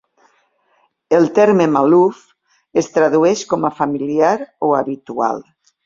[1.17, 2.23] El terme malouf
[2.83, 4.37] es tradueix com a "familiar"
[4.71, 5.49] o "habitual".